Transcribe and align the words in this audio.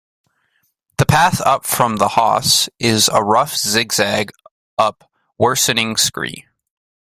The 0.97 1.05
path 1.05 1.41
up 1.41 1.63
from 1.63 1.97
the 1.97 2.07
Hause 2.07 2.69
is 2.79 3.07
a 3.07 3.23
rough 3.23 3.55
zigzag 3.55 4.31
up 4.75 5.07
worsening 5.37 5.95
scree. 5.95 6.47